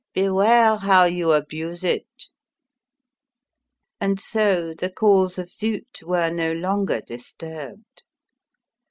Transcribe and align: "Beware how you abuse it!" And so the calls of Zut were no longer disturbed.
"Beware 0.15 0.77
how 0.77 1.03
you 1.03 1.31
abuse 1.31 1.83
it!" 1.83 2.29
And 3.99 4.19
so 4.19 4.73
the 4.73 4.89
calls 4.89 5.37
of 5.37 5.51
Zut 5.51 5.99
were 6.03 6.31
no 6.31 6.53
longer 6.53 7.01
disturbed. 7.01 8.01